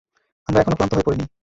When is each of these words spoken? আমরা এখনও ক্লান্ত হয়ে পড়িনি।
আমরা 0.47 0.59
এখনও 0.61 0.77
ক্লান্ত 0.77 0.93
হয়ে 0.95 1.07
পড়িনি। 1.07 1.25